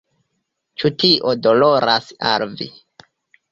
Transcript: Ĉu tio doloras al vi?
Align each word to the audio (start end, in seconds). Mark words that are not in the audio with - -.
Ĉu 0.83 0.91
tio 1.03 1.35
doloras 1.49 2.11
al 2.33 2.49
vi? 2.57 2.71